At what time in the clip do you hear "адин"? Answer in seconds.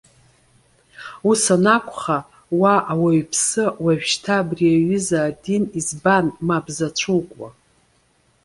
5.29-5.63